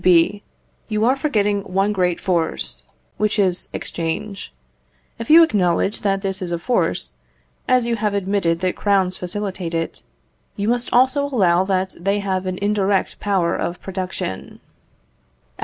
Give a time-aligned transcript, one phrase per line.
[0.03, 0.41] B.
[0.87, 2.85] You are forgetting one great force,
[3.17, 4.51] which is exchange.
[5.19, 7.11] If you acknowledge that this is a force,
[7.67, 10.01] as you have admitted that crowns facilitate it,
[10.55, 14.59] you must also allow that they have an indirect power of production.